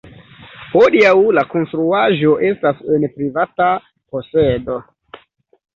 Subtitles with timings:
[0.71, 3.71] Hodiaŭ La konstruaĵo estas en privata
[4.15, 4.85] posedo.